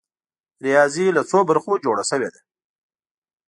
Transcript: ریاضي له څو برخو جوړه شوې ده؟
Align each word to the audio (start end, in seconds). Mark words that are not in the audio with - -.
ریاضي 0.65 1.05
له 1.17 1.21
څو 1.29 1.39
برخو 1.49 1.73
جوړه 1.83 2.03
شوې 2.09 2.29
ده؟ 2.33 2.41